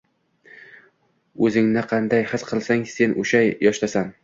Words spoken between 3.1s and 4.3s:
o’sha yoshdasan.